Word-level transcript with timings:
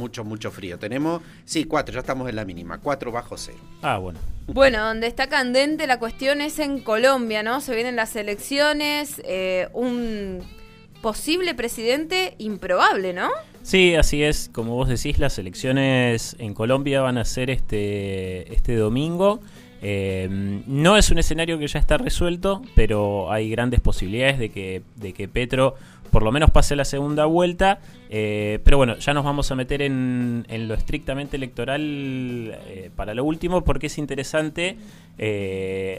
mucho, 0.00 0.24
mucho 0.24 0.50
frío. 0.50 0.78
Tenemos, 0.78 1.22
sí, 1.44 1.64
cuatro, 1.64 1.92
ya 1.92 2.00
estamos 2.00 2.28
en 2.28 2.36
la 2.36 2.44
mínima, 2.44 2.78
cuatro 2.78 3.12
bajo 3.12 3.36
cero. 3.36 3.58
Ah, 3.82 3.98
bueno. 3.98 4.18
Bueno, 4.48 4.84
donde 4.84 5.06
está 5.06 5.28
candente 5.28 5.86
la 5.86 5.98
cuestión 5.98 6.40
es 6.40 6.58
en 6.58 6.80
Colombia, 6.80 7.42
¿no? 7.42 7.60
Se 7.60 7.74
vienen 7.74 7.94
las 7.94 8.16
elecciones, 8.16 9.20
eh, 9.24 9.68
un 9.74 10.40
posible 11.02 11.54
presidente 11.54 12.34
improbable, 12.38 13.12
¿no? 13.12 13.28
Sí, 13.62 13.94
así 13.94 14.22
es. 14.22 14.50
Como 14.52 14.74
vos 14.74 14.88
decís, 14.88 15.18
las 15.18 15.38
elecciones 15.38 16.34
en 16.38 16.54
Colombia 16.54 17.02
van 17.02 17.18
a 17.18 17.24
ser 17.24 17.50
este, 17.50 18.52
este 18.52 18.74
domingo. 18.74 19.40
Eh, 19.82 20.28
no 20.66 20.96
es 20.96 21.10
un 21.10 21.18
escenario 21.18 21.58
que 21.58 21.66
ya 21.66 21.78
está 21.78 21.96
resuelto, 21.96 22.62
pero 22.74 23.32
hay 23.32 23.50
grandes 23.50 23.80
posibilidades 23.80 24.38
de 24.38 24.50
que, 24.50 24.82
de 24.96 25.12
que 25.12 25.28
Petro 25.28 25.74
por 26.10 26.22
lo 26.22 26.32
menos 26.32 26.50
pase 26.50 26.76
la 26.76 26.84
segunda 26.84 27.24
vuelta. 27.26 27.80
Eh, 28.10 28.58
pero 28.64 28.76
bueno, 28.76 28.96
ya 28.96 29.14
nos 29.14 29.24
vamos 29.24 29.50
a 29.50 29.54
meter 29.54 29.82
en, 29.82 30.44
lo 30.48 30.74
estrictamente 30.74 31.36
electoral 31.36 31.80
eh, 31.82 32.90
para 32.94 33.14
lo 33.14 33.24
último, 33.24 33.62
porque 33.62 33.86
es 33.86 33.98
interesante 33.98 34.76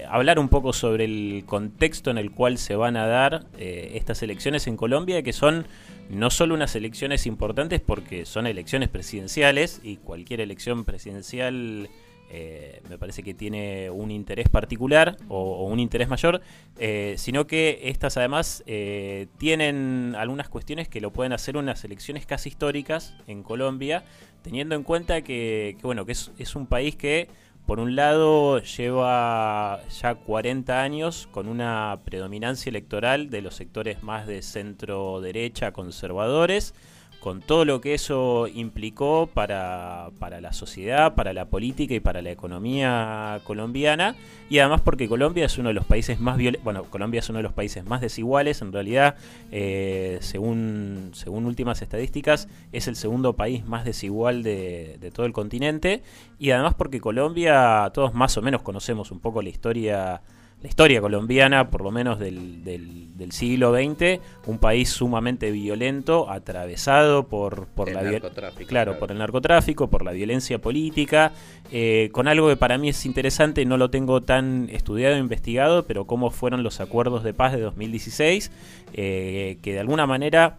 hablar 0.09 0.39
un 0.39 0.49
poco 0.49 0.73
sobre 0.73 1.05
el 1.05 1.43
contexto 1.45 2.09
en 2.09 2.17
el 2.17 2.31
cual 2.31 2.57
se 2.57 2.75
van 2.75 2.97
a 2.97 3.05
dar 3.05 3.45
estas 3.59 4.23
elecciones 4.23 4.65
en 4.65 4.77
Colombia, 4.77 5.21
que 5.21 5.31
son 5.31 5.67
no 6.09 6.29
solo 6.29 6.55
unas 6.55 6.75
elecciones 6.75 7.25
importantes 7.25 7.79
porque 7.79 8.25
son 8.25 8.45
elecciones 8.45 8.89
presidenciales 8.89 9.79
y 9.83 9.97
cualquier 9.97 10.41
elección 10.41 10.83
presidencial 10.83 11.89
eh, 12.33 12.81
me 12.89 12.97
parece 12.97 13.23
que 13.23 13.33
tiene 13.33 13.89
un 13.89 14.09
interés 14.09 14.47
particular 14.47 15.17
o, 15.27 15.65
un 15.65 15.81
interés 15.81 16.07
mayor, 16.07 16.39
eh, 16.79 17.15
sino 17.17 17.45
que 17.45 17.81
estas 17.83 18.15
además 18.15 18.63
eh, 18.67 19.27
tienen 19.37 20.15
algunas 20.17 20.47
cuestiones 20.47 20.87
que 20.87 21.01
lo 21.01 21.11
pueden 21.11 21.33
hacer 21.33 21.57
unas 21.57 21.83
elecciones 21.83 22.25
casi 22.25 22.47
históricas 22.47 23.13
en 23.27 23.43
Colombia, 23.43 24.05
teniendo 24.43 24.75
en 24.75 24.83
cuenta 24.83 25.23
que, 25.23 25.75
bueno, 25.81 26.05
que 26.05 26.13
es, 26.13 26.55
un 26.55 26.67
país 26.67 26.95
que 26.95 27.27
por 27.65 27.81
un 27.81 27.97
lado 27.97 28.59
lleva 28.59 29.81
ya 29.89 30.15
40 30.15 30.81
años 30.81 31.27
con 31.31 31.49
una 31.49 31.99
predominancia 32.05 32.69
electoral 32.69 33.29
de 33.29 33.41
los 33.41 33.55
sectores 33.55 34.03
más 34.03 34.25
de 34.25 34.41
centro 34.41 35.19
derecha 35.19 35.73
conservadores, 35.73 36.73
con 37.21 37.39
todo 37.39 37.65
lo 37.65 37.81
que 37.81 37.93
eso 37.93 38.47
implicó 38.47 39.29
para, 39.31 40.09
la 40.41 40.53
sociedad, 40.53 41.13
para 41.13 41.33
la 41.33 41.45
política 41.45 41.93
y 41.93 41.99
para 41.99 42.23
la 42.23 42.31
economía 42.31 43.39
colombiana, 43.43 44.15
y 44.49 44.57
además 44.57 44.81
porque 44.81 45.07
Colombia 45.07 45.45
es 45.45 45.57
uno 45.59 45.69
de 45.69 45.75
los 45.75 45.85
países 45.85 46.19
más 46.19 46.39
bueno, 46.63 46.85
Colombia 46.85 47.19
es 47.19 47.29
uno 47.29 47.37
de 47.37 47.43
los 47.43 47.53
países 47.53 47.85
más 47.85 48.01
desiguales, 48.01 48.63
en 48.63 48.73
realidad, 48.73 49.15
eh, 49.51 50.17
según, 50.21 51.11
según 51.13 51.45
últimas 51.45 51.83
estadísticas, 51.83 52.47
es 52.71 52.87
el 52.87 52.95
segundo 52.95 53.33
país 53.33 53.63
más 53.65 53.85
desigual 53.85 54.41
de, 54.41 54.97
de 54.99 55.11
todo 55.11 55.27
el 55.27 55.31
continente, 55.31 56.01
y 56.39 56.49
además 56.49 56.73
porque 56.73 56.99
Colombia, 56.99 57.91
todos 57.93 58.15
más 58.15 58.35
o 58.37 58.41
menos 58.41 58.63
conocemos 58.63 59.11
un 59.11 59.19
poco 59.19 59.43
la 59.43 59.49
historia 59.49 60.23
la 60.61 60.69
historia 60.69 61.01
colombiana, 61.01 61.69
por 61.71 61.81
lo 61.81 61.89
menos 61.89 62.19
del, 62.19 62.63
del, 62.63 63.31
siglo 63.31 63.73
XX, 63.73 64.19
un 64.47 64.57
país 64.57 64.89
sumamente 64.89 65.51
violento, 65.51 66.29
atravesado 66.29 67.27
por, 67.27 67.67
por 67.67 67.87
el 67.87 67.95
la 67.95 68.01
narcotráfico, 68.03 68.67
claro, 68.67 68.99
por 68.99 69.11
el 69.11 69.19
narcotráfico, 69.19 69.89
por 69.89 70.03
la 70.03 70.11
violencia 70.11 70.59
política, 70.59 71.31
eh, 71.71 72.09
con 72.11 72.27
algo 72.27 72.49
que 72.49 72.57
para 72.57 72.77
mí 72.77 72.89
es 72.89 73.05
interesante, 73.05 73.63
no 73.63 73.77
lo 73.77 73.89
tengo 73.89 74.21
tan 74.21 74.67
estudiado 74.69 75.15
e 75.15 75.19
investigado, 75.19 75.85
pero 75.85 76.05
cómo 76.05 76.29
fueron 76.29 76.61
los 76.61 76.81
acuerdos 76.81 77.23
de 77.23 77.33
paz 77.33 77.53
de 77.53 77.61
2016, 77.61 78.51
eh, 78.93 79.57
que 79.61 79.73
de 79.73 79.79
alguna 79.79 80.05
manera 80.07 80.57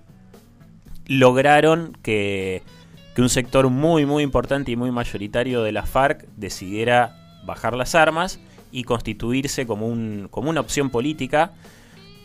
lograron 1.06 1.98
que, 2.02 2.62
que 3.14 3.22
un 3.22 3.28
sector 3.28 3.68
muy, 3.68 4.06
muy 4.06 4.22
importante 4.22 4.72
y 4.72 4.76
muy 4.76 4.90
mayoritario 4.90 5.62
de 5.62 5.72
la 5.72 5.84
FARC 5.84 6.26
decidiera 6.36 7.40
bajar 7.44 7.76
las 7.76 7.94
armas 7.94 8.40
y 8.72 8.84
constituirse 8.84 9.66
como, 9.66 9.86
un, 9.86 10.28
como 10.30 10.50
una 10.50 10.60
opción 10.60 10.90
política 10.90 11.52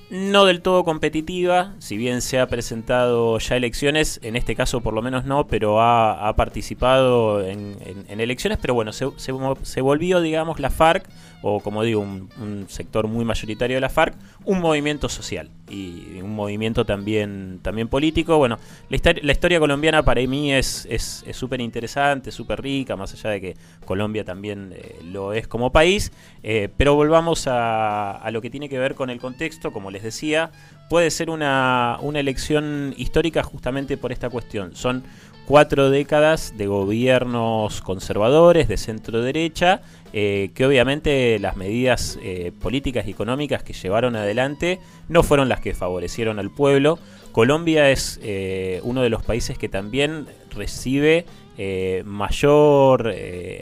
no 0.09 0.45
del 0.45 0.61
todo 0.61 0.83
competitiva, 0.85 1.75
si 1.79 1.97
bien 1.97 2.21
se 2.21 2.39
ha 2.39 2.47
presentado 2.47 3.39
ya 3.39 3.57
elecciones, 3.57 4.19
en 4.23 4.37
este 4.37 4.55
caso 4.55 4.79
por 4.81 4.93
lo 4.93 5.01
menos 5.01 5.25
no, 5.25 5.47
pero 5.47 5.81
ha, 5.81 6.33
participado 6.37 7.43
en, 7.45 7.77
elecciones, 8.07 8.57
pero 8.61 8.73
bueno, 8.73 8.93
se, 8.93 9.07
se, 9.17 9.81
volvió, 9.81 10.21
digamos, 10.21 10.59
la 10.59 10.69
FARC, 10.69 11.05
o 11.41 11.59
como 11.59 11.83
digo, 11.83 12.01
un, 12.01 12.65
sector 12.69 13.07
muy 13.07 13.25
mayoritario 13.25 13.77
de 13.77 13.81
la 13.81 13.89
FARC, 13.89 14.15
un 14.45 14.61
movimiento 14.61 15.09
social 15.09 15.49
y 15.69 16.21
un 16.21 16.35
movimiento 16.35 16.85
también, 16.85 17.59
también 17.61 17.87
político. 17.87 18.37
Bueno, 18.37 18.57
la, 18.89 19.31
historia, 19.31 19.59
colombiana 19.59 20.03
para 20.03 20.21
mí 20.21 20.53
es 20.53 20.87
súper 21.31 21.61
es, 21.61 21.65
interesante, 21.65 22.31
súper 22.31 22.61
rica, 22.61 22.95
más 22.95 23.13
allá 23.13 23.31
de 23.31 23.41
que 23.41 23.57
Colombia 23.85 24.23
también 24.23 24.73
eh, 24.75 24.99
lo 25.03 25.33
es 25.33 25.47
como 25.47 25.71
país, 25.71 26.11
eh, 26.43 26.69
pero 26.77 26.95
volvamos 26.95 27.47
a, 27.47 28.11
a 28.11 28.31
lo 28.31 28.41
que 28.41 28.49
tiene 28.49 28.69
que 28.69 28.79
ver 28.79 28.95
con 28.95 29.09
el 29.09 29.19
contexto, 29.19 29.71
como 29.71 29.91
les 29.91 30.03
decía, 30.03 30.51
puede 30.89 31.11
ser 31.11 31.29
una, 31.29 31.97
una 32.01 32.19
elección 32.19 32.93
histórica 32.97 33.43
justamente 33.43 33.97
por 33.97 34.11
esta 34.11 34.29
cuestión. 34.29 34.75
Son 34.75 35.03
cuatro 35.47 35.89
décadas 35.89 36.55
de 36.57 36.67
gobiernos 36.67 37.81
conservadores, 37.81 38.67
de 38.67 38.75
centro 38.75 39.21
derecha, 39.21 39.81
eh, 40.11 40.51
que 40.53 40.65
obviamente 40.65 41.39
las 41.39 41.55
medidas 41.55 42.19
eh, 42.21 42.51
políticas 42.61 43.07
y 43.07 43.11
económicas 43.11 43.63
que 43.63 43.71
llevaron 43.71 44.17
adelante 44.17 44.79
no 45.07 45.23
fueron 45.23 45.47
las 45.47 45.61
que 45.61 45.73
favorecieron 45.73 46.37
al 46.37 46.51
pueblo. 46.51 46.99
Colombia 47.31 47.89
es 47.91 48.19
eh, 48.23 48.81
uno 48.83 49.01
de 49.01 49.09
los 49.09 49.23
países 49.23 49.57
que 49.57 49.69
también 49.69 50.27
recibe 50.51 51.25
mayor 52.05 53.11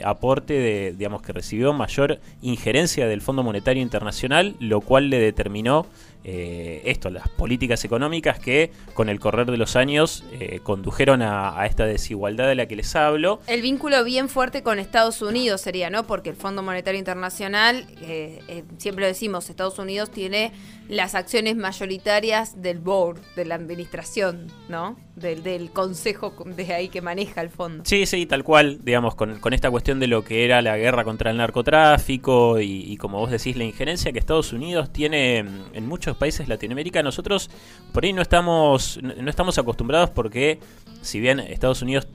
aporte 0.04 0.52
de, 0.52 0.92
digamos 0.92 1.22
que 1.22 1.32
recibió 1.32 1.72
mayor 1.72 2.20
injerencia 2.42 3.06
del 3.06 3.22
Fondo 3.22 3.42
Monetario 3.42 3.82
Internacional, 3.82 4.54
lo 4.60 4.82
cual 4.82 5.08
le 5.08 5.18
determinó 5.18 5.86
eh, 6.28 6.82
esto, 6.86 7.08
las 7.08 7.28
políticas 7.28 7.84
económicas 7.84 8.40
que 8.40 8.72
con 8.94 9.08
el 9.08 9.20
correr 9.20 9.48
de 9.48 9.56
los 9.56 9.76
años 9.76 10.24
eh, 10.32 10.58
condujeron 10.60 11.22
a, 11.22 11.64
esta 11.66 11.86
desigualdad 11.86 12.48
de 12.48 12.56
la 12.56 12.66
que 12.66 12.74
les 12.74 12.96
hablo. 12.96 13.38
El 13.46 13.62
vínculo 13.62 14.02
bien 14.02 14.28
fuerte 14.28 14.64
con 14.64 14.80
Estados 14.80 15.22
Unidos 15.22 15.60
sería, 15.60 15.88
¿no? 15.88 16.04
Porque 16.08 16.30
el 16.30 16.34
Fondo 16.34 16.64
Monetario 16.64 16.98
Internacional, 16.98 17.86
eh, 18.02 18.64
siempre 18.76 19.02
lo 19.02 19.06
decimos, 19.06 19.48
Estados 19.50 19.78
Unidos 19.78 20.10
tiene 20.10 20.50
las 20.88 21.14
acciones 21.14 21.54
mayoritarias 21.54 22.60
del 22.60 22.80
board, 22.80 23.20
de 23.36 23.44
la 23.44 23.54
administración, 23.54 24.48
¿no? 24.68 24.96
Del, 25.16 25.70
consejo 25.70 26.34
de 26.44 26.74
ahí 26.74 26.88
que 26.88 27.00
maneja 27.00 27.40
el 27.40 27.48
fondo. 27.48 27.82
Sí, 27.86 28.04
sí, 28.04 28.26
tal 28.26 28.44
cual, 28.44 28.84
digamos, 28.84 29.14
con, 29.14 29.40
esta 29.52 29.70
cuestión 29.70 29.98
de 29.98 30.06
lo 30.06 30.22
que 30.22 30.44
era 30.44 30.60
la 30.60 30.76
guerra 30.76 31.04
contra 31.04 31.30
el 31.30 31.38
narcotráfico 31.38 32.60
y, 32.60 32.92
y 32.92 32.96
como 32.98 33.18
vos 33.18 33.30
decís, 33.30 33.56
la 33.56 33.64
injerencia 33.64 34.12
que 34.12 34.18
Estados 34.18 34.52
Unidos 34.52 34.92
tiene 34.92 35.38
en 35.38 35.88
muchos 35.88 36.16
países 36.16 36.48
Latinoamérica, 36.48 37.02
nosotros 37.02 37.50
por 37.92 38.04
ahí 38.04 38.12
no 38.12 38.20
estamos, 38.22 39.00
no 39.02 39.30
estamos 39.30 39.56
acostumbrados 39.56 40.10
porque 40.10 40.60
si 41.00 41.18
bien 41.18 41.40
Estados 41.40 41.80
Unidos 41.82 42.06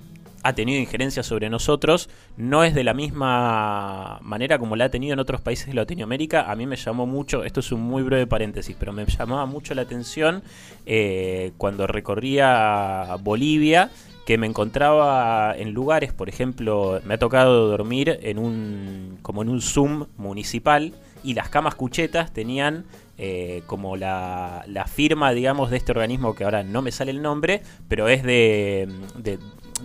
ha 0.43 0.53
tenido 0.53 0.79
injerencia 0.79 1.23
sobre 1.23 1.49
nosotros, 1.49 2.09
no 2.37 2.63
es 2.63 2.73
de 2.73 2.83
la 2.83 2.93
misma 2.93 4.19
manera 4.21 4.57
como 4.59 4.75
la 4.75 4.85
ha 4.85 4.89
tenido 4.89 5.13
en 5.13 5.19
otros 5.19 5.41
países 5.41 5.67
de 5.67 5.73
Latinoamérica. 5.73 6.51
A 6.51 6.55
mí 6.55 6.65
me 6.65 6.75
llamó 6.75 7.05
mucho, 7.05 7.43
esto 7.43 7.59
es 7.59 7.71
un 7.71 7.81
muy 7.81 8.03
breve 8.03 8.27
paréntesis, 8.27 8.75
pero 8.79 8.93
me 8.93 9.05
llamaba 9.05 9.45
mucho 9.45 9.73
la 9.73 9.83
atención 9.83 10.43
eh, 10.85 11.51
cuando 11.57 11.87
recorría 11.87 13.15
Bolivia 13.21 13.91
que 14.25 14.37
me 14.37 14.47
encontraba 14.47 15.55
en 15.57 15.73
lugares, 15.73 16.13
por 16.13 16.29
ejemplo, 16.29 17.01
me 17.05 17.15
ha 17.15 17.19
tocado 17.19 17.67
dormir 17.67 18.19
en 18.21 18.37
un 18.37 19.17
como 19.21 19.41
en 19.41 19.49
un 19.49 19.61
Zoom 19.61 20.05
municipal 20.17 20.93
y 21.23 21.33
las 21.33 21.49
camas 21.49 21.75
cuchetas 21.75 22.31
tenían 22.33 22.85
eh, 23.17 23.61
como 23.67 23.97
la, 23.97 24.63
firma, 24.91 25.31
digamos, 25.31 25.69
de 25.69 25.77
este 25.77 25.91
organismo 25.91 26.33
que 26.33 26.43
ahora 26.43 26.63
no 26.63 26.81
me 26.81 26.91
sale 26.91 27.11
el 27.11 27.21
nombre, 27.21 27.61
pero 27.87 28.07
es 28.07 28.23
de, 28.23 28.87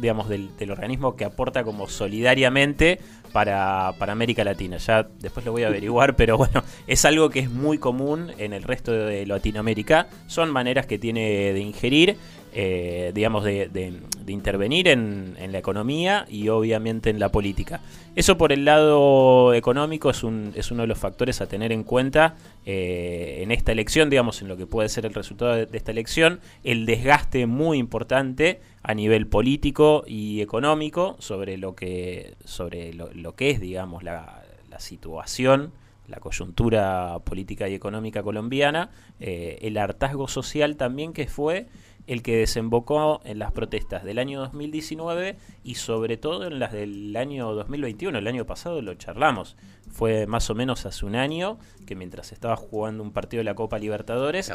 digamos, 0.01 0.29
del, 0.29 0.51
organismo 0.71 1.17
que 1.17 1.25
aporta 1.25 1.65
como 1.65 1.89
solidariamente 1.89 3.01
para, 3.33 3.95
para, 3.99 4.13
América 4.13 4.45
Latina. 4.45 4.79
Ya 4.79 5.07
después 5.21 5.45
lo 5.45 5.53
voy 5.53 5.63
a 5.65 5.69
averiguar, 5.69 6.17
pero 6.17 6.37
bueno, 6.39 6.63
es 6.87 7.05
algo 7.05 7.31
que 7.31 7.41
es 7.41 7.51
muy 7.51 7.79
común 7.79 8.33
en 8.39 8.53
el 8.53 8.63
resto 8.63 8.93
de 8.93 9.27
Latinoamérica. 9.27 10.09
Son 10.27 10.51
maneras 10.51 10.87
que 10.87 10.99
tiene 10.99 11.53
de 11.53 11.61
ingerir. 11.61 12.17
Eh, 12.59 13.13
digamos, 13.15 13.45
de, 13.45 14.01
intervenir 14.29 14.89
en, 14.89 15.37
la 15.53 15.59
economía 15.59 16.25
y 16.27 16.49
obviamente 16.49 17.11
en 17.11 17.19
la 17.19 17.29
política. 17.29 17.83
Eso 18.15 18.39
por 18.39 18.51
el 18.51 18.65
lado 18.65 19.53
económico 19.53 20.09
es, 20.09 20.25
un, 20.25 20.53
es 20.55 20.71
uno 20.71 20.81
de 20.81 20.87
los 20.87 20.97
factores 20.97 21.43
a 21.43 21.49
tener 21.49 21.71
en 21.71 21.85
cuenta 21.85 22.35
eh, 22.65 23.41
en 23.43 23.53
esta 23.53 23.73
elección, 23.73 24.09
digamos, 24.09 24.41
en 24.41 24.49
lo 24.49 24.57
que 24.57 24.67
puede 24.67 24.89
ser 24.89 25.05
el 25.05 25.13
resultado 25.13 25.55
de, 25.55 25.69
esta 25.71 25.91
elección, 25.91 26.41
el 26.65 26.87
desgaste 26.87 27.45
muy 27.45 27.77
importante 27.77 28.63
a 28.83 28.95
nivel 28.95 29.27
político 29.27 30.05
y 30.07 30.41
económico 30.41 31.17
sobre 31.19 31.59
lo 31.59 31.75
que, 31.75 32.37
sobre 32.47 32.95
lo, 32.95 33.35
que 33.35 33.51
es, 33.51 33.61
digamos, 33.61 34.03
la, 34.03 34.43
situación 34.79 35.73
la 36.09 36.21
coyuntura 36.21 37.19
política 37.25 37.69
y 37.69 37.75
económica 37.75 38.23
colombiana, 38.23 38.91
eh, 39.19 39.59
el 39.63 39.77
hartazgo 39.77 40.29
social 40.29 40.77
también 40.77 41.13
que 41.13 41.27
fue 41.27 41.67
el 42.07 42.23
que 42.23 42.37
desembocó 42.37 43.21
en 43.25 43.39
las 43.39 43.53
protestas 43.53 44.05
del 44.05 44.19
año 44.19 44.41
2019 44.41 45.37
y 45.65 45.75
sobre 45.75 46.17
todo 46.17 46.47
en 46.47 46.59
las 46.59 46.73
del 46.73 47.17
año 47.17 47.53
2021. 47.53 48.19
El 48.19 48.27
año 48.27 48.47
pasado 48.47 48.81
lo 48.83 48.95
charlamos. 48.95 49.57
Fue 49.91 50.27
más 50.27 50.49
o 50.51 50.55
menos 50.55 50.87
hace 50.87 51.05
un 51.05 51.17
año 51.17 51.59
que 51.87 51.97
mientras 51.97 52.33
estaba 52.33 52.57
jugando 52.57 53.03
un 53.03 53.13
partido 53.13 53.41
de 53.41 53.45
la 53.45 53.55
Copa 53.55 53.79
Libertadores, 53.79 54.53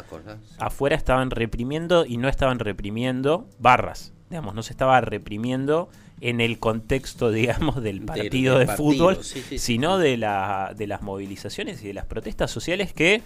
afuera 0.58 0.96
estaban 0.96 1.30
reprimiendo 1.30 2.06
y 2.06 2.16
no 2.16 2.28
estaban 2.28 2.58
reprimiendo 2.58 3.48
barras. 3.58 4.12
Digamos, 4.30 4.54
no 4.54 4.62
se 4.62 4.72
estaba 4.72 5.00
reprimiendo 5.02 5.90
en 6.22 6.40
el 6.40 6.58
contexto, 6.58 7.30
digamos, 7.30 7.82
del 7.82 8.00
partido 8.02 8.58
de, 8.58 8.66
fútbol, 8.66 9.18
sino 9.22 9.98
de, 9.98 10.16
la, 10.16 10.72
de 10.74 10.86
las 10.86 11.02
movilizaciones 11.02 11.82
y 11.82 11.88
de 11.88 11.94
las 11.94 12.06
protestas 12.06 12.50
sociales 12.50 12.94
que 12.94 13.22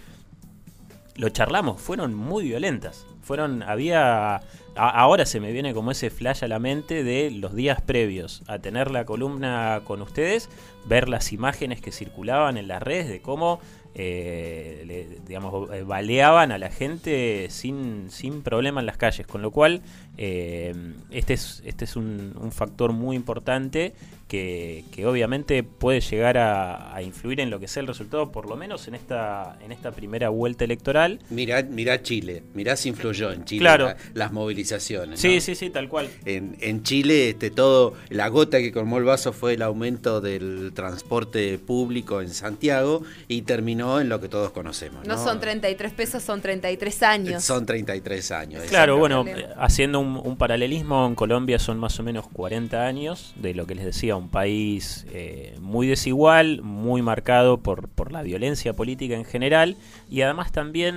lo 1.17 1.29
charlamos, 1.29 1.81
fueron 1.81 2.13
muy 2.13 2.45
violentas. 2.45 3.05
Fueron, 3.21 3.61
había, 3.63 4.41
ahora 4.75 5.25
se 5.25 5.41
me 5.41 5.51
viene 5.51 5.73
como 5.73 5.91
ese 5.91 6.09
flash 6.09 6.45
a 6.45 6.47
la 6.47 6.59
mente 6.59 7.03
de 7.03 7.29
los 7.31 7.53
días 7.55 7.81
previos 7.81 8.43
a 8.47 8.59
tener 8.59 8.89
la 8.89 9.05
columna 9.05 9.81
con 9.83 10.01
ustedes, 10.01 10.49
ver 10.85 11.09
las 11.09 11.33
imágenes 11.33 11.81
que 11.81 11.91
circulaban 11.91 12.55
en 12.55 12.69
las 12.69 12.81
redes 12.81 13.09
de 13.09 13.21
cómo 13.21 13.59
eh, 13.99 15.17
digamos, 15.27 15.71
eh, 15.73 15.81
baleaban 15.81 16.51
a 16.51 16.59
la 16.59 16.69
gente 16.69 17.47
sin, 17.49 18.11
sin 18.11 18.43
problema 18.43 18.79
en 18.79 18.85
las 18.85 18.97
calles, 18.97 19.25
con 19.25 19.41
lo 19.41 19.49
cual 19.49 19.81
eh, 20.19 20.73
este 21.09 21.33
es, 21.33 21.63
este 21.65 21.85
es 21.85 21.95
un, 21.95 22.51
factor 22.51 22.93
muy 22.93 23.15
importante 23.15 23.93
que, 24.27 24.83
obviamente 25.05 25.63
puede 25.63 26.01
llegar 26.01 26.37
a, 26.37 27.01
influir 27.01 27.39
en 27.39 27.49
lo 27.49 27.59
que 27.59 27.67
sea 27.67 27.81
el 27.81 27.87
resultado, 27.87 28.31
por 28.31 28.47
lo 28.47 28.55
menos 28.55 28.87
en 28.87 28.95
esta, 28.95 29.57
en 29.63 29.71
esta 29.71 29.91
primera 29.91 30.29
vuelta 30.29 30.63
electoral. 30.63 31.19
Mirá, 31.29 31.63
mirá 31.63 32.01
Chile, 32.03 32.43
mirá 32.53 32.75
si 32.75 32.89
influyó 32.89 33.31
en 33.31 33.45
Chile 33.45 33.95
las 34.13 34.31
movilizaciones. 34.31 35.19
Sí, 35.19 35.41
sí, 35.41 35.55
sí, 35.55 35.69
tal 35.69 35.89
cual. 35.89 36.09
En, 36.25 36.57
en 36.61 36.83
Chile 36.83 37.29
este, 37.29 37.49
todo, 37.49 37.93
la 38.09 38.27
gota 38.27 38.59
que 38.59 38.71
colmó 38.71 38.97
el 38.97 39.05
vaso 39.05 39.33
fue 39.33 39.53
el 39.53 39.61
aumento 39.61 40.21
del 40.21 40.71
transporte 40.73 41.57
público 41.57 42.21
en 42.21 42.29
Santiago 42.29 43.03
y 43.27 43.43
terminó 43.43 43.86
en 43.99 44.09
lo 44.09 44.19
que 44.19 44.29
todos 44.29 44.51
conocemos. 44.51 45.05
No, 45.05 45.17
son 45.17 45.39
33 45.39 45.93
pesos, 45.93 46.23
son 46.23 46.41
33 46.41 47.03
años. 47.03 47.43
Son 47.43 47.65
33 47.65 48.31
años. 48.31 48.63
Claro, 48.63 48.97
bueno, 48.97 49.25
haciendo 49.57 49.99
un, 49.99 50.37
paralelismo, 50.37 51.07
en 51.07 51.15
Colombia 51.15 51.59
son 51.59 51.79
más 51.79 51.99
o 51.99 52.03
menos 52.03 52.27
40 52.27 52.85
años 52.85 53.33
de 53.35 53.53
lo 53.53 53.65
que 53.65 53.75
les 53.75 53.85
decía, 53.85 54.15
un 54.15 54.29
país 54.29 55.05
eh, 55.11 55.55
muy 55.61 55.87
desigual, 55.87 56.61
muy 56.61 57.01
marcado 57.01 57.61
por, 57.61 57.87
por 57.89 58.06
la 58.11 58.21
violencia 58.21 58.73
política 58.73 59.15
en 59.15 59.25
general 59.25 59.77
y 60.09 60.21
además 60.21 60.51
también 60.51 60.95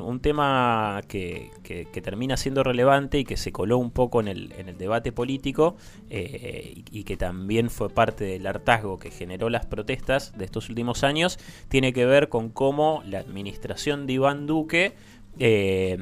un 0.00 0.20
tema 0.20 1.02
que, 1.08 1.50
que, 1.62 1.84
termina 2.02 2.36
siendo 2.36 2.62
relevante 2.62 3.18
y 3.18 3.24
que 3.24 3.36
se 3.36 3.52
coló 3.52 3.76
un 3.78 3.90
poco 3.90 4.20
en 4.20 4.28
el, 4.28 4.52
en 4.56 4.68
el 4.68 4.78
debate 4.78 5.12
político 5.12 5.76
eh, 6.10 6.82
y 6.90 7.04
que 7.04 7.16
también 7.16 7.70
fue 7.70 7.90
parte 7.90 8.24
del 8.24 8.46
hartazgo 8.46 8.98
que 8.98 9.10
generó 9.10 9.50
las 9.50 9.66
protestas 9.66 10.36
de 10.38 10.44
estos 10.44 10.68
últimos 10.68 11.04
años, 11.04 11.38
tiene 11.68 11.92
que 11.92 12.06
ver 12.06 12.28
con 12.28 12.48
cómo 12.50 13.02
la 13.04 13.18
administración 13.18 14.06
de 14.06 14.14
Iván 14.14 14.46
Duque, 14.46 14.94
eh, 15.38 15.98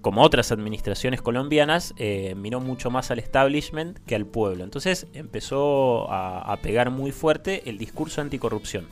como 0.00 0.22
otras 0.22 0.52
administraciones 0.52 1.22
colombianas, 1.22 1.94
eh, 1.98 2.34
miró 2.36 2.60
mucho 2.60 2.90
más 2.90 3.10
al 3.10 3.18
establishment 3.18 3.98
que 4.06 4.14
al 4.14 4.26
pueblo. 4.26 4.64
Entonces 4.64 5.06
empezó 5.12 6.10
a 6.10 6.56
pegar 6.62 6.90
muy 6.90 7.12
fuerte 7.12 7.68
el 7.68 7.78
discurso 7.78 8.20
anticorrupción 8.20 8.86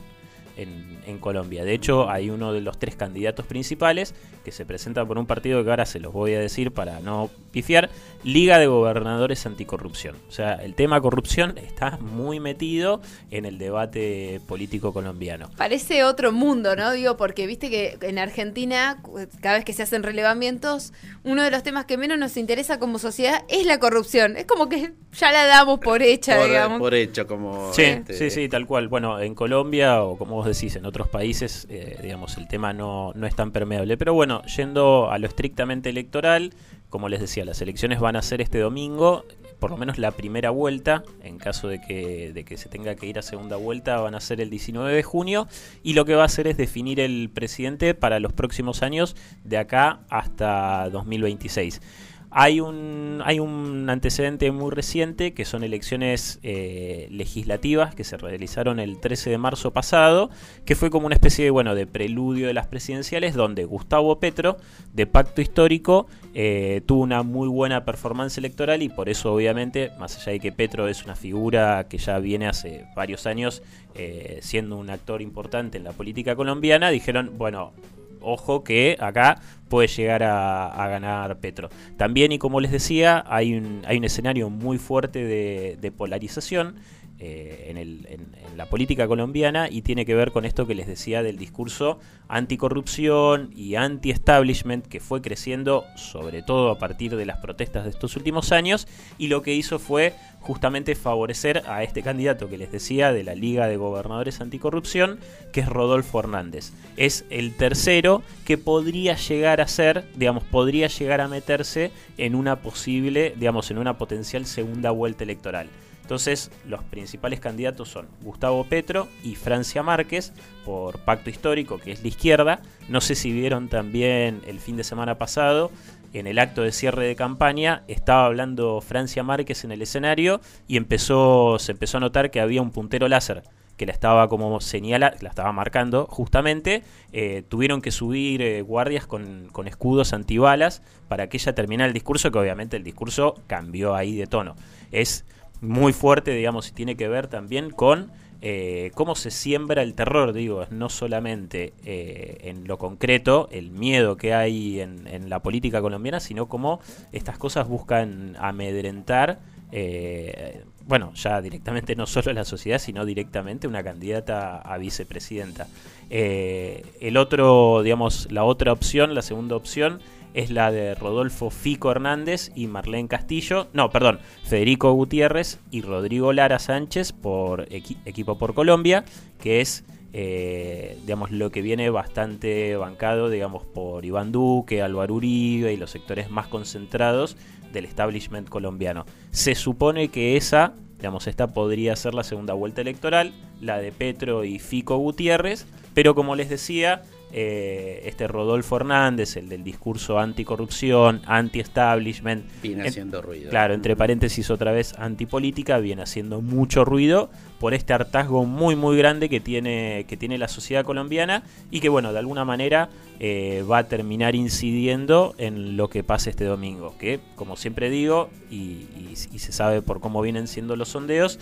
en, 0.57 1.17
Colombia. 1.19 1.63
De 1.63 1.73
hecho, 1.73 2.09
hay 2.09 2.29
uno 2.29 2.53
de 2.53 2.61
los 2.61 2.77
tres 2.77 2.95
candidatos 2.95 3.45
principales 3.45 4.13
que 4.45 4.51
se 4.51 4.65
presenta 4.65 5.05
por 5.05 5.17
un 5.17 5.25
partido 5.25 5.63
que 5.63 5.69
ahora 5.69 5.85
se 5.85 5.99
los 5.99 6.13
voy 6.13 6.33
a 6.35 6.39
decir 6.39 6.71
para 6.71 6.99
no 6.99 7.29
pifiar, 7.51 7.89
Liga 8.23 8.59
de 8.59 8.67
Gobernadores 8.67 9.45
Anticorrupción. 9.45 10.15
O 10.29 10.31
sea, 10.31 10.53
el 10.55 10.75
tema 10.75 11.01
corrupción 11.01 11.57
está 11.57 11.97
muy 11.97 12.39
metido 12.39 13.01
en 13.31 13.45
el 13.45 13.57
debate 13.57 14.41
político 14.47 14.93
colombiano. 14.93 15.49
Parece 15.57 16.03
otro 16.03 16.31
mundo, 16.31 16.75
¿no? 16.75 16.91
Digo, 16.91 17.17
porque 17.17 17.47
viste 17.47 17.69
que 17.69 17.97
en 18.01 18.19
Argentina, 18.19 19.01
cada 19.41 19.55
vez 19.55 19.65
que 19.65 19.73
se 19.73 19.83
hacen 19.83 20.03
relevamientos, 20.03 20.93
uno 21.23 21.43
de 21.43 21.51
los 21.51 21.63
temas 21.63 21.85
que 21.85 21.97
menos 21.97 22.17
nos 22.17 22.37
interesa 22.37 22.79
como 22.79 22.99
sociedad 22.99 23.43
es 23.49 23.65
la 23.65 23.79
corrupción. 23.79 24.37
Es 24.37 24.45
como 24.45 24.69
que 24.69 24.93
ya 25.13 25.31
la 25.31 25.45
damos 25.45 25.79
por 25.79 26.01
hecha, 26.01 26.43
digamos. 26.43 26.79
Por 26.79 26.93
hecho, 26.93 27.27
como... 27.27 27.73
Sí, 27.73 27.83
este, 27.83 28.13
sí, 28.13 28.29
sí, 28.29 28.49
tal 28.49 28.65
cual. 28.65 28.87
Bueno, 28.87 29.19
en 29.19 29.35
Colombia, 29.35 30.03
o 30.03 30.17
como 30.17 30.43
decís, 30.47 30.75
en 30.75 30.85
otros 30.85 31.07
países, 31.07 31.67
eh, 31.69 31.99
digamos, 32.01 32.37
el 32.37 32.47
tema 32.47 32.73
no, 32.73 33.11
no 33.15 33.27
es 33.27 33.35
tan 33.35 33.51
permeable. 33.51 33.97
Pero 33.97 34.13
bueno, 34.13 34.41
yendo 34.43 35.11
a 35.11 35.17
lo 35.19 35.27
estrictamente 35.27 35.89
electoral, 35.89 36.53
como 36.89 37.09
les 37.09 37.19
decía, 37.19 37.45
las 37.45 37.61
elecciones 37.61 37.99
van 37.99 38.15
a 38.15 38.21
ser 38.21 38.41
este 38.41 38.59
domingo, 38.59 39.25
por 39.59 39.71
lo 39.71 39.77
menos 39.77 39.97
la 39.97 40.11
primera 40.11 40.51
vuelta, 40.51 41.03
en 41.23 41.37
caso 41.37 41.67
de 41.67 41.81
que, 41.81 42.31
de 42.33 42.45
que 42.45 42.57
se 42.57 42.69
tenga 42.69 42.95
que 42.95 43.07
ir 43.07 43.19
a 43.19 43.21
segunda 43.21 43.57
vuelta, 43.57 43.99
van 43.99 44.15
a 44.15 44.19
ser 44.19 44.39
el 44.39 44.49
19 44.49 44.93
de 44.93 45.03
junio, 45.03 45.47
y 45.83 45.93
lo 45.93 46.05
que 46.05 46.15
va 46.15 46.23
a 46.23 46.27
hacer 46.27 46.47
es 46.47 46.57
definir 46.57 46.99
el 46.99 47.29
presidente 47.33 47.93
para 47.93 48.19
los 48.19 48.33
próximos 48.33 48.83
años, 48.83 49.15
de 49.43 49.57
acá 49.57 49.99
hasta 50.09 50.89
2026. 50.89 51.81
Hay 52.29 52.59
un, 52.59 53.21
hay 53.23 53.39
un 53.39 53.89
antecedente 53.89 54.51
muy 54.51 54.69
reciente 54.71 55.33
que 55.33 55.45
son 55.45 55.63
elecciones 55.63 56.39
eh, 56.43 57.07
legislativas 57.09 57.95
que 57.95 58.03
se 58.03 58.17
realizaron 58.17 58.79
el 58.79 58.99
13 58.99 59.29
de 59.29 59.37
marzo 59.37 59.71
pasado, 59.71 60.29
que 60.65 60.75
fue 60.75 60.89
como 60.89 61.05
una 61.05 61.15
especie 61.15 61.45
de, 61.45 61.51
bueno, 61.51 61.73
de 61.73 61.87
preludio 61.87 62.47
de 62.47 62.53
las 62.53 62.67
presidenciales 62.67 63.33
donde 63.33 63.63
Gustavo 63.63 64.19
Petro, 64.19 64.57
de 64.93 65.07
Pacto 65.07 65.41
Histórico, 65.41 66.07
eh, 66.33 66.81
tuvo 66.85 67.01
una 67.01 67.23
muy 67.23 67.47
buena 67.47 67.85
performance 67.85 68.37
electoral 68.37 68.83
y 68.83 68.89
por 68.89 69.07
eso 69.07 69.33
obviamente, 69.33 69.91
más 69.97 70.17
allá 70.17 70.33
de 70.33 70.39
que 70.41 70.51
Petro 70.51 70.89
es 70.89 71.05
una 71.05 71.15
figura 71.15 71.87
que 71.89 71.97
ya 71.97 72.19
viene 72.19 72.47
hace 72.47 72.85
varios 72.93 73.25
años 73.25 73.63
eh, 73.95 74.39
siendo 74.41 74.77
un 74.77 74.89
actor 74.89 75.21
importante 75.21 75.77
en 75.77 75.85
la 75.85 75.93
política 75.93 76.35
colombiana, 76.35 76.89
dijeron, 76.89 77.31
bueno, 77.37 77.73
ojo 78.21 78.63
que 78.63 78.97
acá 78.99 79.39
puede 79.69 79.87
llegar 79.87 80.23
a, 80.23 80.87
ganar 80.87 81.39
Petro. 81.39 81.69
También, 81.97 82.31
y 82.31 82.39
como 82.39 82.59
les 82.59 82.71
decía, 82.71 83.23
hay 83.27 83.55
un, 83.55 83.81
hay 83.85 83.97
un 83.97 84.03
escenario 84.03 84.49
muy 84.49 84.77
fuerte 84.77 85.25
de, 85.25 85.91
polarización. 85.91 86.75
Eh, 87.19 87.73
en, 87.75 88.27
la 88.55 88.67
política 88.67 89.07
colombiana 89.07 89.69
y 89.69 89.81
tiene 89.81 90.05
que 90.05 90.13
ver 90.13 90.31
con 90.31 90.45
esto 90.45 90.67
que 90.67 90.75
les 90.75 90.87
decía 90.87 91.21
del 91.23 91.37
discurso 91.37 91.99
anticorrupción 92.27 93.51
y 93.55 93.75
anti-establishment 93.75 94.85
que 94.85 94.99
fue 94.99 95.21
creciendo 95.21 95.85
sobre 95.95 96.41
todo 96.41 96.71
a 96.71 96.79
partir 96.79 97.15
de 97.15 97.25
las 97.25 97.37
protestas 97.37 97.83
de 97.83 97.91
estos 97.91 98.15
últimos 98.15 98.51
años 98.51 98.87
y 99.17 99.27
lo 99.27 99.41
que 99.43 99.53
hizo 99.53 99.77
fue 99.77 100.13
justamente 100.41 100.95
favorecer 100.95 101.63
a 101.67 101.83
este 101.83 102.01
candidato 102.01 102.49
que 102.49 102.57
les 102.57 102.71
decía 102.71 103.11
de 103.11 103.23
la 103.23 103.35
Liga 103.35 103.67
de 103.67 103.77
Gobernadores 103.77 104.39
Anticorrupción, 104.39 105.19
que 105.51 105.61
es 105.61 105.69
Rodolfo 105.69 106.19
Hernández. 106.19 106.71
Es 106.95 107.25
el 107.29 107.55
tercero 107.55 108.23
que 108.45 108.57
podría 108.57 109.15
llegar 109.15 109.59
a 109.59 109.67
ser, 109.67 110.05
digamos, 110.15 110.43
podría 110.43 110.87
llegar 110.87 111.21
a 111.21 111.27
meterse 111.27 111.91
en 112.17 112.33
una 112.33 112.61
posible, 112.61 113.33
digamos, 113.37 113.71
en 113.71 113.77
una 113.77 113.97
potencial 113.97 114.45
segunda 114.45 114.91
vuelta 114.91 115.23
electoral. 115.23 115.67
Entonces, 116.07 116.51
los 116.65 116.85
principales 116.85 117.41
candidatos 117.41 117.89
son 117.89 118.07
Gustavo 118.21 118.63
Petro 118.63 119.09
y 119.25 119.35
Francia 119.35 119.83
Márquez 119.83 120.31
por 120.63 120.99
Pacto 120.99 121.29
Histórico, 121.29 121.79
que 121.79 121.91
es 121.91 122.01
la 122.01 122.07
izquierda. 122.07 122.61
No 122.87 123.01
sé 123.01 123.13
si 123.13 123.33
vieron 123.33 123.67
también 123.67 124.39
el 124.47 124.61
fin 124.61 124.77
de 124.77 124.85
semana 124.85 125.17
pasado 125.17 125.69
en 126.13 126.25
el 126.25 126.39
acto 126.39 126.61
de 126.61 126.71
cierre 126.71 127.05
de 127.05 127.17
campaña 127.17 127.83
estaba 127.89 128.25
hablando 128.25 128.79
Francia 128.79 129.21
Márquez 129.21 129.65
en 129.65 129.73
el 129.73 129.81
escenario 129.81 130.39
y 130.65 130.77
empezó, 130.77 131.59
se 131.59 131.73
empezó 131.73 131.97
a 131.97 131.99
notar 131.99 132.31
que 132.31 132.39
había 132.39 132.61
un 132.61 132.71
puntero 132.71 133.09
láser 133.09 133.43
que 133.75 133.85
la 133.85 133.91
estaba 133.91 134.29
como 134.29 134.61
señala, 134.61 135.13
la 135.19 135.27
estaba 135.27 135.51
marcando 135.51 136.07
justamente, 136.09 136.83
eh, 137.11 137.43
tuvieron 137.47 137.81
que 137.81 137.91
subir 137.91 138.41
eh, 138.41 138.61
guardias 138.61 139.05
con, 139.05 139.49
con, 139.51 139.67
escudos 139.67 140.13
antibalas 140.13 140.81
para 141.09 141.27
que 141.27 141.37
ella 141.37 141.53
terminara 141.53 141.87
el 141.87 141.93
discurso, 141.93 142.31
que 142.31 142.39
obviamente 142.39 142.77
el 142.77 142.83
discurso 142.83 143.35
cambió 143.45 143.93
ahí 143.93 144.15
de 144.15 144.25
tono. 144.25 144.55
Es 144.91 145.25
muy 145.61 145.93
fuerte, 145.93 146.31
digamos, 146.31 146.69
y 146.69 146.71
tiene 146.71 146.95
que 146.95 147.07
ver 147.07 147.27
también 147.27 147.71
con 147.71 148.11
eh, 148.41 148.91
cómo 148.93 149.15
se 149.15 149.31
siembra 149.31 149.81
el 149.81 149.95
terror, 149.95 150.31
digo, 150.31 150.67
no 150.69 150.89
solamente 150.89 151.73
eh, 151.85 152.37
en 152.43 152.67
lo 152.67 152.77
concreto, 152.77 153.49
el 153.51 153.71
miedo 153.71 154.15
que 154.15 154.33
hay 154.35 154.79
en, 154.79 155.29
la 155.29 155.39
política 155.39 155.81
colombiana, 155.81 156.19
sino 156.19 156.47
cómo 156.47 156.79
estas 157.11 157.39
cosas 157.39 157.67
buscan 157.67 158.35
amedrentar, 158.39 159.39
eh, 159.71 160.63
bueno, 160.85 161.11
ya 161.15 161.41
directamente 161.41 161.95
no 161.95 162.05
solo 162.05 162.31
la 162.31 162.45
sociedad, 162.45 162.77
sino 162.77 163.05
directamente 163.05 163.67
una 163.67 163.83
candidata 163.83 164.59
a 164.59 164.77
vicepresidenta. 164.77 165.67
el 166.09 167.17
otro, 167.17 167.81
digamos, 167.81 168.31
la 168.31 168.43
otra 168.43 168.71
opción, 168.71 169.15
la 169.15 169.23
segunda 169.23 169.55
opción, 169.55 169.99
es 170.37 170.51
la 170.51 170.71
de 170.71 170.93
Rodolfo 170.93 171.49
Fico 171.49 171.89
Hernández 171.89 172.51
y 172.53 172.67
Marlene 172.67 173.07
Castillo, 173.07 173.69
no, 173.73 173.89
perdón, 173.89 174.19
Federico 174.43 174.93
Gutiérrez 174.93 175.59
y 175.71 175.81
Rodrigo 175.81 176.31
Lara 176.31 176.59
Sánchez 176.59 177.11
por 177.11 177.67
equipo 177.71 178.37
por 178.37 178.53
Colombia, 178.53 179.03
que 179.39 179.61
es 179.61 179.83
eh, 180.13 180.95
digamos, 181.01 181.31
lo 181.31 181.49
que 181.49 181.63
viene 181.63 181.89
bastante 181.89 182.77
bancado, 182.77 183.31
digamos, 183.31 183.65
por 183.65 184.05
Iván 184.05 184.31
Duque, 184.31 184.83
Álvaro 184.83 185.15
Uribe 185.15 185.73
y 185.73 185.77
los 185.77 185.89
sectores 185.89 186.29
más 186.29 186.45
concentrados 186.45 187.35
del 187.73 187.85
establishment 187.85 188.47
colombiano. 188.47 189.07
Se 189.31 189.55
supone 189.55 190.09
que 190.09 190.37
esa, 190.37 190.73
digamos, 190.97 191.25
esta 191.25 191.47
podría 191.47 191.95
ser 191.95 192.13
la 192.13 192.23
segunda 192.23 192.53
vuelta 192.53 192.81
electoral, 192.81 193.33
la 193.59 193.79
de 193.79 193.91
Petro 193.91 194.43
y 194.43 194.59
Fico 194.59 194.97
Gutiérrez, 194.97 195.65
pero 195.95 196.13
como 196.13 196.35
les 196.35 196.47
decía, 196.47 197.01
eh, 197.33 198.03
este 198.05 198.27
Rodolfo 198.27 198.77
Hernández, 198.77 199.35
el 199.35 199.49
del 199.49 199.63
discurso 199.63 200.17
anticorrupción, 200.17 201.21
anti-establishment. 201.25 202.45
Viene 202.61 202.87
haciendo 202.87 203.21
ruido. 203.21 203.49
Claro, 203.49 203.73
entre 203.73 203.95
paréntesis 203.95 204.49
otra 204.49 204.71
vez 204.71 204.93
antipolítica, 204.97 205.77
viene 205.79 206.03
haciendo 206.03 206.41
mucho 206.41 206.85
ruido 206.85 207.29
por 207.59 207.73
este 207.73 207.91
hartazgo 207.93 208.45
muy 208.45 208.75
muy 208.75 208.97
grande 208.97 209.29
que 209.29 209.39
tiene, 209.39 210.05
que 210.07 210.15
tiene 210.15 210.37
la 210.37 210.47
sociedad 210.47 210.85
colombiana 210.85 211.43
y 211.69 211.79
que 211.79 211.89
bueno, 211.89 212.13
de 212.13 212.19
alguna 212.19 212.45
manera 212.45 212.89
eh, 213.19 213.65
va 213.69 213.79
a 213.79 213.87
terminar 213.87 214.35
incidiendo 214.35 215.35
en 215.37 215.75
lo 215.75 215.89
que 215.89 216.03
pase 216.03 216.29
este 216.29 216.45
domingo. 216.45 216.95
Que 216.97 217.19
como 217.35 217.57
siempre 217.57 217.89
digo, 217.89 218.29
y 218.49 218.87
se 219.15 219.51
sabe 219.51 219.81
por 219.81 219.99
cómo 219.99 220.21
vienen 220.21 220.47
siendo 220.47 220.75
los 220.75 220.89
sondeos, 220.89 221.39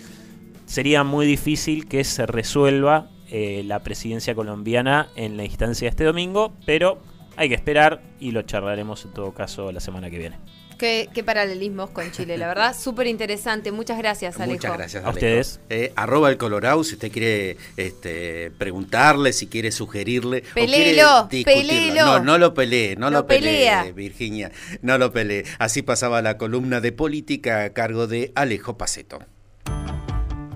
sería 0.65 1.03
muy 1.03 1.25
difícil 1.25 1.87
que 1.87 2.03
se 2.03 2.25
resuelva 2.25 3.09
eh, 3.29 3.63
la 3.65 3.79
presidencia 3.79 4.35
colombiana 4.35 5.09
en 5.15 5.37
la 5.37 5.45
instancia 5.45 5.85
de 5.85 5.89
este 5.89 6.03
domingo, 6.03 6.53
pero 6.65 6.99
hay 7.37 7.49
que 7.49 7.55
esperar 7.55 8.01
y 8.19 8.31
lo 8.31 8.43
charlaremos 8.43 9.05
en 9.05 9.13
todo 9.13 9.33
caso 9.33 9.71
la 9.71 9.79
semana 9.79 10.09
que 10.09 10.17
viene. 10.17 10.37
Qué, 10.77 11.23
paralelismos 11.25 11.89
con 11.91 12.11
Chile, 12.11 12.37
la 12.37 12.47
verdad, 12.47 12.75
súper 12.79 13.07
interesante. 13.07 13.71
Muchas 13.71 13.97
gracias, 13.97 14.35
Alejo. 14.39 14.57
Muchas 14.57 14.77
gracias, 14.77 15.05
A 15.05 15.09
ustedes. 15.09 15.59
Eh, 15.69 15.93
arroba 15.95 16.29
el 16.29 16.37
Colorado, 16.37 16.83
si 16.83 16.95
usted 16.95 17.11
quiere 17.11 17.57
este, 17.77 18.51
preguntarle, 18.51 19.33
si 19.33 19.47
quiere 19.47 19.71
sugerirle. 19.71 20.43
Pelelo, 20.53 21.27
pelelo. 21.29 22.05
No, 22.05 22.19
no 22.19 22.37
lo 22.37 22.53
pelee, 22.53 22.95
no 22.95 23.09
lo, 23.09 23.25
pelee, 23.25 23.93
Virginia, 23.93 24.51
no 24.81 24.97
lo 24.97 25.11
pelee. 25.11 25.45
Así 25.59 25.81
pasaba 25.81 26.21
la 26.21 26.37
columna 26.37 26.81
de 26.81 26.91
política 26.91 27.63
a 27.63 27.69
cargo 27.71 28.07
de 28.07 28.31
Alejo 28.35 28.77
Paceto. 28.77 29.19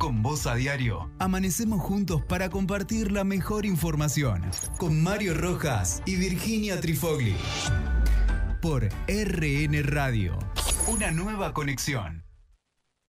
Con 0.09 0.23
Voz 0.23 0.47
a 0.47 0.55
Diario, 0.55 1.11
amanecemos 1.19 1.79
juntos 1.79 2.23
para 2.23 2.49
compartir 2.49 3.11
la 3.11 3.23
mejor 3.23 3.67
información. 3.67 4.41
Con 4.79 5.03
Mario 5.03 5.35
Rojas 5.35 6.01
y 6.07 6.15
Virginia 6.15 6.81
Trifogli. 6.81 7.35
Por 8.59 8.89
RN 9.07 9.83
Radio. 9.83 10.39
Una 10.87 11.11
nueva 11.11 11.53
conexión. 11.53 12.28